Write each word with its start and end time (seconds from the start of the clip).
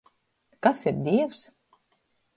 Kas 0.67 0.81
ir 0.93 0.97
Dīvs? 1.09 1.45